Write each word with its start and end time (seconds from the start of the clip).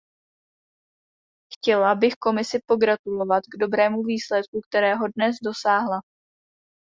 Chtěla 1.53 1.95
bych 1.95 2.13
Komisi 2.13 2.59
pogratulovat 2.65 3.39
k 3.43 3.57
dobrému 3.59 4.03
výsledku, 4.03 4.61
kterého 4.69 5.07
dnes 5.15 5.35
dosáhla. 5.43 5.99